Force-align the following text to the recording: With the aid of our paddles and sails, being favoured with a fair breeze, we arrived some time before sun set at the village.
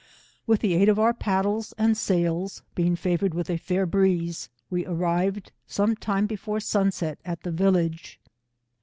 With 0.47 0.61
the 0.61 0.73
aid 0.73 0.89
of 0.89 0.97
our 0.97 1.13
paddles 1.13 1.75
and 1.77 1.95
sails, 1.95 2.63
being 2.73 2.95
favoured 2.95 3.35
with 3.35 3.51
a 3.51 3.57
fair 3.57 3.85
breeze, 3.85 4.49
we 4.67 4.83
arrived 4.83 5.51
some 5.67 5.95
time 5.95 6.25
before 6.25 6.59
sun 6.59 6.91
set 6.91 7.19
at 7.23 7.43
the 7.43 7.51
village. 7.51 8.19